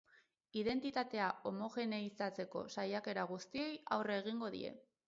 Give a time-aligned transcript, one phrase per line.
[0.61, 4.79] Identitatea homogeneizatzeko saiakera guztiei aurre egingo die.